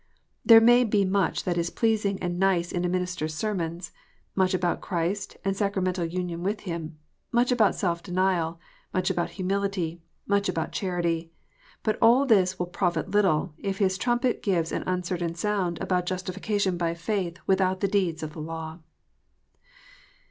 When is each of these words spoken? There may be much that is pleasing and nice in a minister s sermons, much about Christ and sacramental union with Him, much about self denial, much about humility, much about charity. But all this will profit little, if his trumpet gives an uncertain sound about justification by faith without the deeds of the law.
There 0.43 0.59
may 0.59 0.83
be 0.83 1.05
much 1.05 1.43
that 1.43 1.59
is 1.59 1.69
pleasing 1.69 2.17
and 2.23 2.39
nice 2.39 2.71
in 2.71 2.83
a 2.83 2.89
minister 2.89 3.25
s 3.25 3.35
sermons, 3.35 3.91
much 4.33 4.55
about 4.55 4.81
Christ 4.81 5.37
and 5.45 5.55
sacramental 5.55 6.05
union 6.05 6.41
with 6.41 6.61
Him, 6.61 6.97
much 7.31 7.51
about 7.51 7.75
self 7.75 8.01
denial, 8.01 8.59
much 8.95 9.11
about 9.11 9.29
humility, 9.37 10.01
much 10.25 10.49
about 10.49 10.71
charity. 10.71 11.31
But 11.83 11.99
all 12.01 12.25
this 12.25 12.57
will 12.57 12.65
profit 12.65 13.11
little, 13.11 13.53
if 13.59 13.77
his 13.77 13.99
trumpet 13.99 14.41
gives 14.41 14.71
an 14.71 14.83
uncertain 14.87 15.35
sound 15.35 15.79
about 15.79 16.07
justification 16.07 16.77
by 16.77 16.95
faith 16.95 17.37
without 17.45 17.81
the 17.81 17.87
deeds 17.87 18.23
of 18.23 18.33
the 18.33 18.41
law. 18.41 18.79